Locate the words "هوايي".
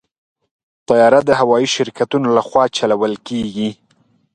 1.39-1.67